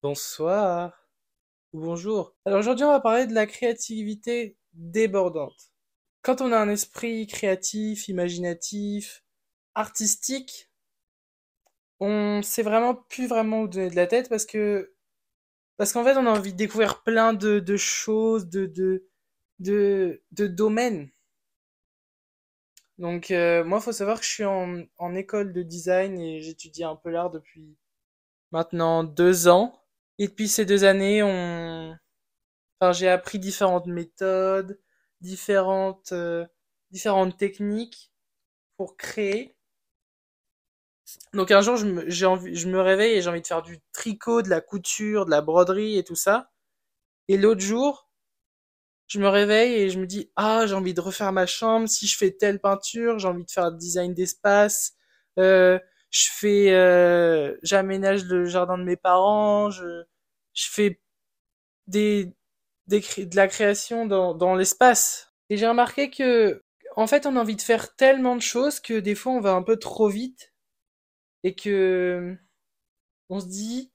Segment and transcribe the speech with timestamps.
[0.00, 1.08] Bonsoir
[1.72, 2.36] ou bonjour.
[2.44, 5.72] Alors aujourd'hui, on va parler de la créativité débordante.
[6.22, 9.24] Quand on a un esprit créatif, imaginatif,
[9.74, 10.70] artistique,
[11.98, 14.94] on sait vraiment plus vraiment où donner de la tête parce que
[15.78, 19.02] parce qu'en fait, on a envie de découvrir plein de, choses, de,
[19.58, 21.10] domaines.
[22.98, 26.84] Donc euh, moi, faut savoir que je suis en, en école de design et j'étudie
[26.84, 27.76] un peu l'art depuis
[28.52, 29.74] maintenant deux ans.
[30.18, 31.96] Et depuis ces deux années, on...
[32.92, 34.80] j'ai appris différentes méthodes,
[35.20, 36.46] différentes, euh,
[36.90, 38.12] différentes techniques
[38.76, 39.56] pour créer.
[41.32, 43.80] Donc un jour, je me, envie, je me réveille et j'ai envie de faire du
[43.92, 46.50] tricot, de la couture, de la broderie et tout ça.
[47.28, 48.08] Et l'autre jour,
[49.06, 51.88] je me réveille et je me dis, ah, j'ai envie de refaire ma chambre.
[51.88, 54.94] Si je fais telle peinture, j'ai envie de faire un design d'espace.
[55.38, 55.78] Euh,
[56.10, 59.70] je fais, euh, j'aménage le jardin de mes parents.
[59.70, 60.04] Je,
[60.54, 61.00] je fais
[61.88, 62.32] des,
[62.88, 65.32] des de la création dans, dans l'espace.
[65.50, 66.64] Et j'ai remarqué que,
[66.96, 69.52] en fait, on a envie de faire tellement de choses que des fois on va
[69.54, 70.54] un peu trop vite
[71.44, 72.36] et que
[73.30, 73.92] on se dit,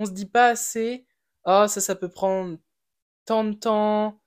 [0.00, 1.06] on se dit pas assez.
[1.44, 2.58] Ah, ça, ça peut prendre
[3.26, 4.20] tant de temps.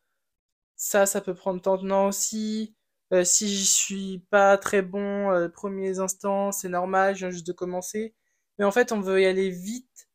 [0.77, 2.75] Ça, ça peut prendre tant de temps aussi.
[3.13, 7.47] Euh, si j'y suis pas très bon euh, premiers instants, c'est normal, je viens juste
[7.47, 8.15] de commencer.
[8.59, 10.09] Mais en fait, on veut y aller vite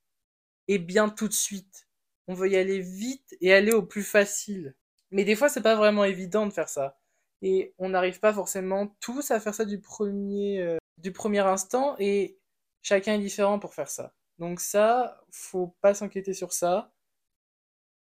[0.69, 1.89] et bien tout de suite.
[2.28, 4.77] On veut y aller vite et aller au plus facile.
[5.11, 6.98] Mais des fois, c'est pas vraiment évident de faire ça.
[7.42, 11.97] Et on n'arrive pas forcément tous à faire ça du premier, euh, du premier instant
[11.98, 12.39] et
[12.83, 14.15] chacun est différent pour faire ça.
[14.39, 16.94] Donc ça, faut pas s'inquiéter sur ça.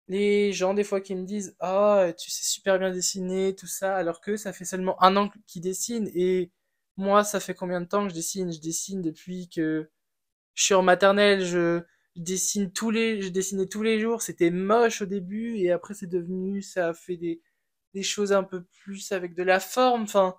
[0.09, 3.95] Les gens, des fois, qui me disent, ah, tu sais super bien dessiner, tout ça,
[3.95, 6.51] alors que ça fait seulement un an qu'ils dessinent et
[6.97, 8.51] moi, ça fait combien de temps que je dessine?
[8.51, 9.89] Je dessine depuis que
[10.55, 11.81] je suis en maternelle, je,
[12.15, 15.93] je dessine tous les, je dessinais tous les jours, c'était moche au début et après
[15.93, 17.41] c'est devenu, ça a fait des,
[17.93, 20.35] des choses un peu plus avec de la forme, enfin,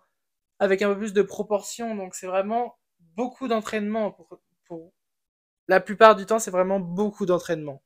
[0.58, 1.96] avec un peu plus de proportion.
[1.96, 2.78] Donc c'est vraiment
[3.16, 4.92] beaucoup d'entraînement pour, pour,
[5.68, 7.82] la plupart du temps, c'est vraiment beaucoup d'entraînement.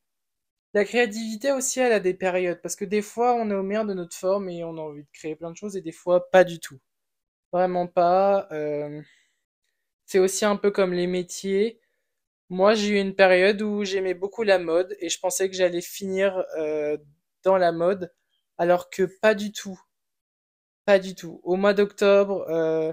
[0.75, 3.87] La créativité aussi, elle a des périodes parce que des fois on est au meilleur
[3.87, 6.31] de notre forme et on a envie de créer plein de choses et des fois
[6.31, 6.81] pas du tout.
[7.53, 8.49] Vraiment pas.
[8.53, 9.01] Euh...
[10.07, 11.81] C'est aussi un peu comme les métiers.
[12.51, 15.81] Moi, j'ai eu une période où j'aimais beaucoup la mode et je pensais que j'allais
[15.83, 16.97] finir euh,
[17.45, 18.13] dans la mode,
[18.59, 19.81] alors que pas du tout.
[20.87, 21.41] Pas du tout.
[21.45, 22.93] Au mois d'octobre, euh,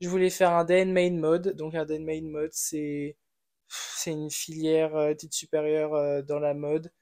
[0.00, 1.54] je voulais faire un day main mode.
[1.56, 3.16] Donc un day main mode, c'est
[3.68, 6.92] c'est une filière euh, dite supérieure euh, dans la mode.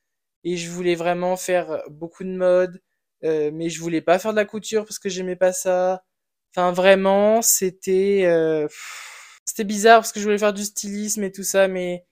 [0.47, 2.83] Et je voulais vraiment faire beaucoup de mode,
[3.25, 6.05] euh, mais je voulais pas faire de la couture parce que j'aimais pas ça.
[6.57, 8.69] Enfin, vraiment, c'était euh,
[9.45, 12.07] c'était bizarre parce que je voulais faire du stylisme et tout ça, mais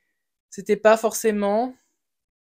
[0.50, 1.74] c'était pas forcément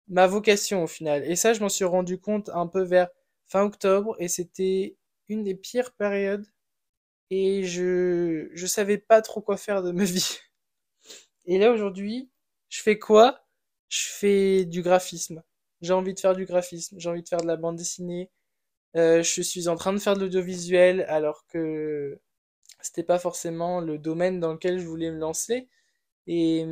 [0.07, 1.23] ma vocation au final.
[1.29, 3.09] Et ça, je m'en suis rendu compte un peu vers
[3.47, 4.97] fin octobre et c'était
[5.29, 6.47] une des pires périodes
[7.31, 10.39] et je je savais pas trop quoi faire de ma vie.
[11.45, 12.29] Et là aujourd'hui,
[12.69, 13.45] je fais quoi?
[13.89, 15.43] Je fais du graphisme.
[15.83, 18.31] J'ai envie de faire du graphisme, j'ai envie de faire de la bande dessinée.
[18.97, 22.19] Euh, je suis en train de faire de l'audiovisuel alors que
[22.81, 25.69] c'était pas forcément le domaine dans lequel je voulais me lancer.
[26.27, 26.65] Et,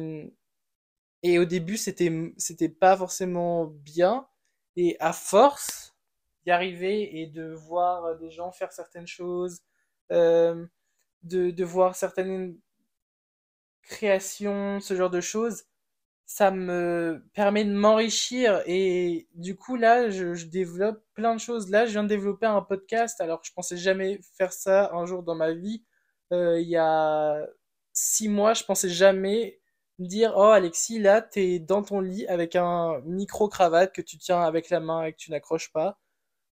[1.24, 4.28] et au début, c'était, c'était pas forcément bien.
[4.76, 5.96] Et à force
[6.46, 9.60] d'y arriver et de voir des gens faire certaines choses,
[10.12, 10.66] euh,
[11.24, 12.58] de, de voir certaines
[13.84, 15.64] créations, ce genre de choses,
[16.34, 21.70] ça me permet de m'enrichir et du coup là je, je développe plein de choses.
[21.70, 25.24] Là je viens de développer un podcast alors je pensais jamais faire ça un jour
[25.24, 25.84] dans ma vie.
[26.32, 27.46] Euh, il y a
[27.92, 29.60] six mois je pensais jamais
[30.00, 34.18] me dire oh Alexis là t'es dans ton lit avec un micro cravate que tu
[34.18, 36.00] tiens avec la main et que tu n'accroches pas,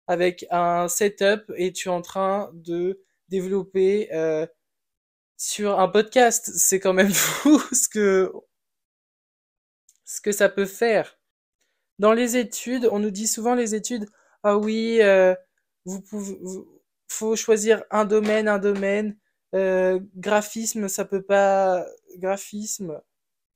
[0.07, 4.45] avec un setup et tu es en train de développer euh,
[5.37, 6.51] sur un podcast.
[6.55, 8.33] C'est quand même fou ce que
[10.09, 11.19] ce que ça peut faire.
[11.99, 14.09] Dans les études, on nous dit souvent les études,
[14.43, 15.35] ah oui, euh,
[15.85, 16.39] vous pouvez,
[17.07, 19.17] faut choisir un domaine, un domaine.
[19.53, 21.85] Euh, graphisme, ça peut pas.
[22.17, 22.99] Graphisme,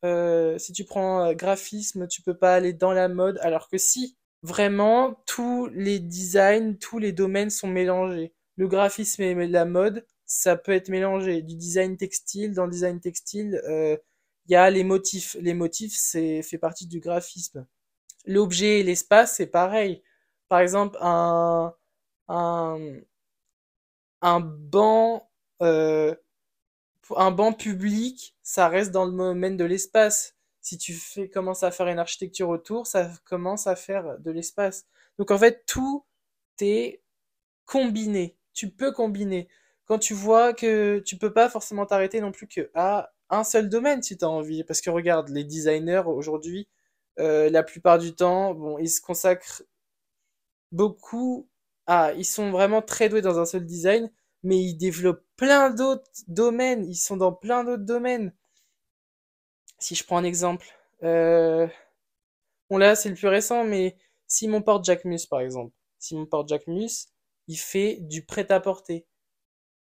[0.06, 3.80] euh, si tu prends euh, graphisme, tu peux pas aller dans la mode, alors que
[3.80, 8.34] si, vraiment, tous les designs, tous les domaines sont mélangés.
[8.58, 11.42] Le graphisme et la mode, ça peut être mélangé.
[11.42, 13.60] Du design textile, dans le design textile,
[14.48, 15.36] il y a les motifs.
[15.42, 17.66] Les motifs, c'est fait partie du graphisme.
[18.26, 20.04] L'objet et l'espace, c'est pareil.
[20.50, 21.74] Par exemple, un,
[22.30, 22.80] un,
[24.22, 25.30] un banc,
[25.62, 26.16] euh,
[27.16, 30.36] un banc public, ça reste dans le domaine de l'espace.
[30.62, 34.86] Si tu fais, commences à faire une architecture autour, ça commence à faire de l'espace.
[35.18, 36.06] Donc en fait, tout
[36.62, 37.02] est
[37.66, 38.38] combiné.
[38.54, 39.50] Tu peux combiner.
[39.86, 43.70] Quand tu vois que tu peux pas forcément t'arrêter non plus que à un seul
[43.70, 44.64] domaine si tu as envie.
[44.64, 46.68] Parce que regarde, les designers aujourd'hui,
[47.20, 49.64] euh, la plupart du temps, bon, ils se consacrent
[50.72, 51.48] beaucoup
[51.88, 52.14] à.
[52.14, 54.12] Ils sont vraiment très doués dans un seul design,
[54.44, 56.86] mais ils développent plein d'autres domaines.
[56.90, 58.34] Ils sont dans plein d'autres domaines.
[59.80, 60.66] Si je prends un exemple,
[61.04, 61.68] euh,
[62.70, 63.98] bon là c'est le plus récent, mais
[64.28, 65.74] Simon Porte Jacquemus par exemple.
[66.00, 67.08] Simon Porte Jacquemus,
[67.48, 69.06] il fait du prêt-à-porter.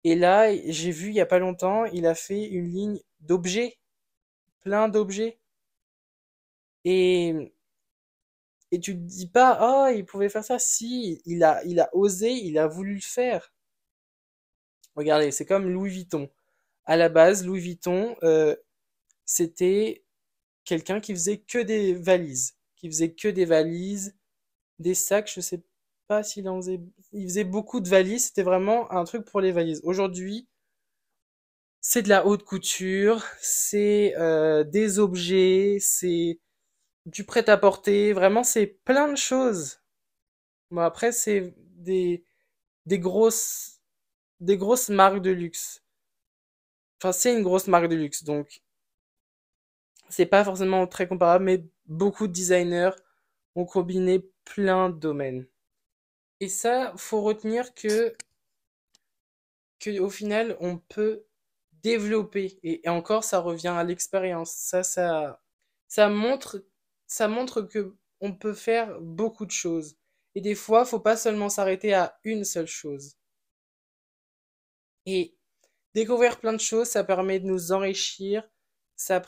[0.08, 3.78] Et là, j'ai vu il y a pas longtemps, il a fait une ligne d'objets,
[4.62, 5.38] plein d'objets.
[6.86, 7.52] Et
[8.72, 10.58] et tu te dis pas, oh, il pouvait faire ça.
[10.60, 13.52] Si, il a, il a osé, il a voulu le faire.
[14.96, 16.30] Regardez, c'est comme Louis Vuitton.
[16.86, 18.56] À la base, Louis Vuitton, euh,
[19.26, 20.04] c'était
[20.66, 24.16] quelqu'un qui faisait que des valises, qui faisait que des valises,
[24.80, 25.32] des sacs.
[25.34, 25.64] Je sais
[26.08, 26.82] pas s'il en faisait,
[27.14, 28.28] il faisait beaucoup de valises.
[28.28, 29.82] C'était vraiment un truc pour les valises.
[29.84, 30.48] Aujourd'hui,
[31.82, 36.40] c'est de la haute couture, c'est euh, des objets, c'est
[37.08, 38.14] du prêt-à-porter.
[38.14, 39.82] Vraiment, c'est plein de choses.
[40.72, 42.24] Bon, après, c'est des,
[42.88, 43.82] des grosses,
[44.42, 45.84] des grosses marques de luxe.
[47.02, 48.62] Enfin, c'est une grosse marque de luxe, donc
[50.10, 52.92] c'est pas forcément très comparable, mais beaucoup de designers
[53.56, 55.48] ont combiné plein de domaines.
[56.40, 58.16] Et ça, faut retenir que,
[59.80, 61.26] que au final, on peut
[61.84, 62.60] développer.
[62.64, 64.52] Et, encore, ça revient à l'expérience.
[64.52, 66.64] Ça, ça, montre
[67.08, 69.98] ça montre que on peut faire beaucoup de choses.
[70.36, 73.16] Et des fois, faut pas seulement s'arrêter à une seule chose.
[75.06, 75.36] Et
[75.94, 78.48] découvrir plein de choses, ça permet de nous enrichir,
[78.96, 79.22] ça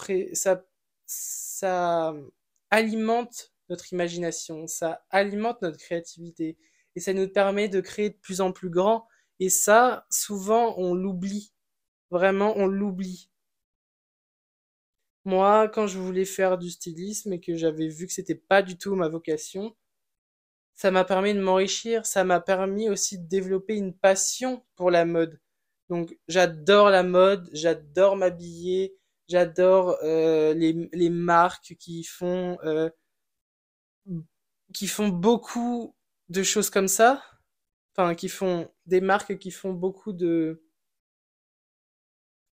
[2.69, 6.57] alimente notre imagination, ça alimente notre créativité,
[6.99, 9.07] et ça nous permet de créer de plus en plus grand.
[9.39, 11.53] Et ça, souvent, on l'oublie.
[12.11, 13.31] Vraiment, on l'oublie.
[15.23, 18.77] Moi, quand je voulais faire du stylisme et que j'avais vu que c'était pas du
[18.77, 19.77] tout ma vocation,
[20.75, 25.05] ça m'a permis de m'enrichir, ça m'a permis aussi de développer une passion pour la
[25.05, 25.39] mode.
[25.87, 28.93] Donc j'adore la mode, j'adore m'habiller,
[29.29, 32.89] j'adore euh, les, marques qui font euh,
[34.73, 35.95] qui font beaucoup
[36.29, 37.23] de choses comme ça,
[37.95, 40.63] enfin qui font des marques qui font beaucoup de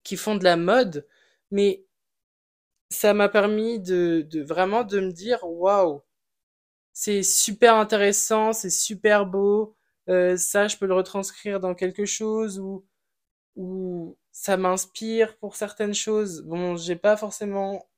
[0.04, 1.06] qui font de la mode,
[1.52, 1.86] mais
[2.90, 6.02] ça m'a permis de, vraiment de me dire waouh,
[6.94, 9.76] c'est super intéressant, c'est super beau,
[10.10, 12.86] euh, ça je peux le retranscrire dans quelque chose ou
[13.58, 16.44] ou ça m'inspire pour certaines choses.
[16.44, 17.90] Bon, j'ai pas forcément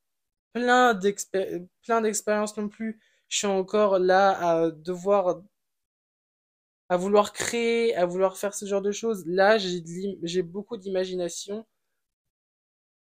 [0.54, 3.00] plein d'expériences non plus.
[3.30, 4.32] Je suis encore là
[4.66, 5.42] à devoir
[6.90, 9.26] à vouloir créer, à vouloir faire ce genre de choses.
[9.28, 11.66] Là, j'ai beaucoup d'imagination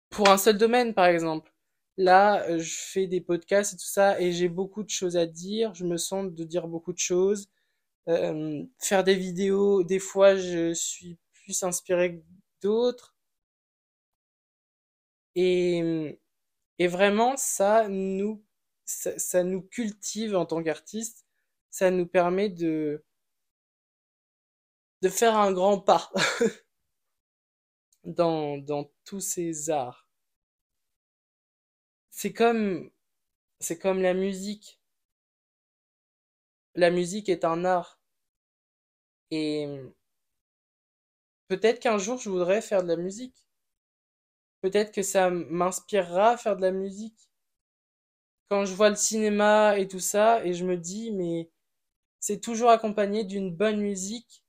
[0.09, 1.53] pour un seul domaine, par exemple.
[1.97, 5.25] Là, euh, je fais des podcasts et tout ça, et j'ai beaucoup de choses à
[5.25, 5.73] dire.
[5.73, 7.49] Je me sens de dire beaucoup de choses.
[8.09, 12.23] Euh, faire des vidéos, des fois, je suis plus inspiré que
[12.63, 13.15] d'autres.
[15.35, 16.19] Et,
[16.79, 18.43] et vraiment, ça nous,
[18.85, 21.25] ça, ça nous cultive en tant qu'artiste.
[21.71, 23.03] Ça nous permet de,
[25.01, 26.11] de faire un grand pas
[28.03, 30.07] dans, dans tous ces arts
[32.11, 32.91] c'est comme,
[33.59, 34.79] c'est comme la musique.
[36.75, 38.01] La musique est un art.
[39.31, 39.67] Et
[41.49, 43.45] peut-être qu'un jour je voudrais faire de la musique.
[44.61, 47.29] Peut-être que ça m'inspirera à faire de la musique.
[48.49, 51.49] Quand je vois le cinéma et tout ça, et je me dis, mais
[52.19, 54.40] c'est toujours accompagné d'une bonne musique.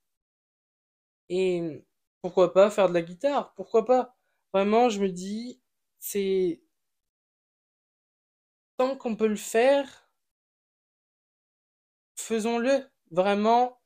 [1.35, 1.83] Et
[2.21, 3.55] pourquoi pas faire de la guitare?
[3.55, 4.15] Pourquoi pas?
[4.53, 5.59] Vraiment, je me dis,
[5.97, 6.61] c'est,
[8.77, 10.07] tant qu'on peut le faire,
[12.15, 12.89] faisons-le.
[13.11, 13.79] Vraiment,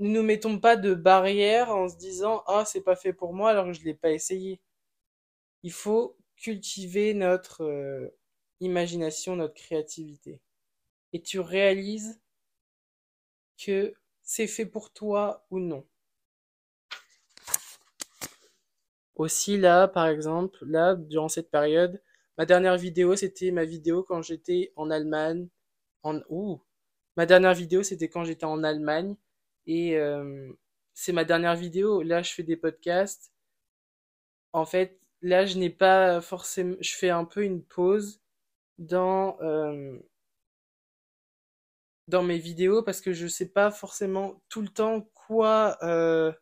[0.00, 3.50] ne nous mettons pas de barrière en se disant ah c'est pas fait pour moi
[3.50, 4.60] alors que je l'ai pas essayé.
[5.62, 8.08] Il faut cultiver notre euh,
[8.58, 10.40] imagination, notre créativité.
[11.12, 12.20] Et tu réalises
[13.58, 13.94] que
[14.28, 15.84] c'est fait pour toi ou non.
[19.16, 22.00] Aussi là, par exemple, là, durant cette période,
[22.38, 25.48] Ma dernière vidéo, c'était ma vidéo quand j'étais en Allemagne.
[26.04, 26.20] En...
[26.30, 26.62] Ouh.
[27.16, 29.16] Ma dernière vidéo, c'était quand j'étais en Allemagne.
[29.66, 30.52] Et euh,
[30.94, 32.02] c'est ma dernière vidéo.
[32.02, 33.32] Là, je fais des podcasts.
[34.52, 38.20] En fait, là, je n'ai pas forcément, je fais un peu une pause
[38.78, 39.98] dans, euh,
[42.08, 46.32] dans mes vidéos parce que je sais pas forcément tout le temps quoi, euh,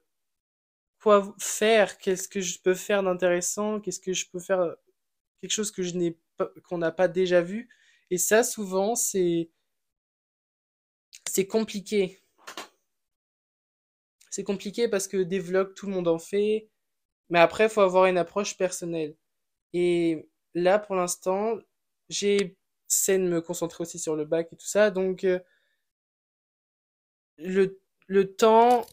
[1.02, 4.75] quoi faire, qu'est-ce que je peux faire d'intéressant, qu'est-ce que je peux faire,
[5.40, 6.12] quelque chose que je
[6.68, 7.68] qu'on n'a pas déjà vu.
[8.11, 9.50] Et ça, souvent, c'est,
[11.26, 12.20] c'est compliqué.
[14.30, 16.68] C'est compliqué parce que des vlogs, tout le monde en fait.
[17.30, 19.16] Mais après, il faut avoir une approche personnelle.
[19.73, 21.58] Et là, pour l'instant,
[22.08, 22.56] j'ai
[22.88, 24.90] essayé de me concentrer aussi sur le bac et tout ça.
[24.90, 25.40] Donc, euh,
[27.38, 28.87] le, le temps,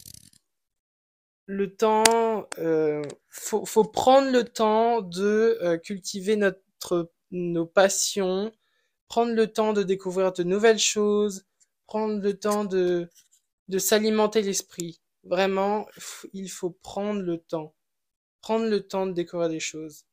[1.46, 8.52] le temps, euh, faut, faut prendre le temps de euh, cultiver notre, nos passions,
[9.08, 11.46] prendre le temps de découvrir de nouvelles choses,
[11.88, 13.10] prendre le temps de,
[13.68, 15.02] de s'alimenter l'esprit.
[15.24, 15.88] Vraiment,
[16.34, 17.74] il faut prendre le temps.
[18.42, 20.06] Prendre le temps de découvrir des choses.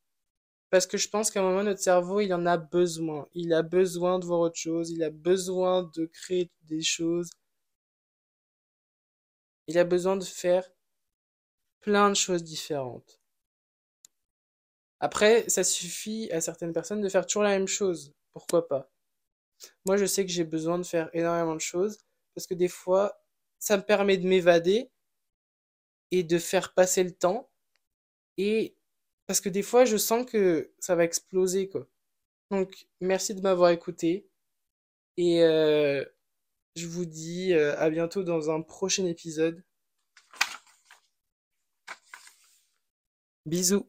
[0.69, 3.27] Parce que je pense qu'à un moment, notre cerveau, il en a besoin.
[3.33, 4.89] Il a besoin de voir autre chose.
[4.91, 7.29] Il a besoin de créer des choses.
[9.71, 10.69] Il a besoin de faire
[11.79, 13.21] plein de choses différentes.
[14.99, 18.13] Après, ça suffit à certaines personnes de faire toujours la même chose.
[18.33, 18.91] Pourquoi pas?
[19.85, 21.99] Moi, je sais que j'ai besoin de faire énormément de choses
[22.35, 23.23] parce que des fois,
[23.59, 24.91] ça me permet de m'évader
[26.11, 27.49] et de faire passer le temps.
[28.37, 28.75] Et
[29.25, 31.87] parce que des fois, je sens que ça va exploser, quoi.
[32.49, 34.27] Donc, merci de m'avoir écouté.
[35.15, 36.03] Et euh,
[36.75, 39.63] je vous dis euh, à bientôt dans un prochain épisode.
[43.45, 43.87] Bisous